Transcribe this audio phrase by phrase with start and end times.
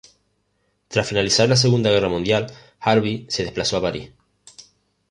[0.87, 2.47] Tras finalizar la Segunda Guerra Mundial,
[2.79, 4.09] Harvey se desplazó a París.